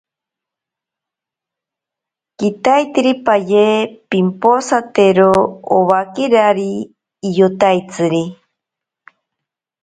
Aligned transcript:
Kitaiterikipaye 2.37 3.65
pimposaktero 4.09 5.31
owakirari 5.77 6.71
iyotaitsiri. 7.27 8.23